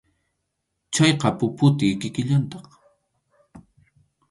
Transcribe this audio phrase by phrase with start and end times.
[0.93, 2.65] Chayqa puputi kikillantaq.